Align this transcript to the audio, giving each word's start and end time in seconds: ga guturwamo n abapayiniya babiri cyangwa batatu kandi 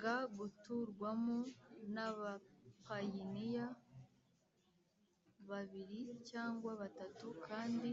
ga 0.00 0.16
guturwamo 0.36 1.38
n 1.94 1.96
abapayiniya 2.08 3.66
babiri 5.48 5.98
cyangwa 6.28 6.70
batatu 6.82 7.26
kandi 7.46 7.90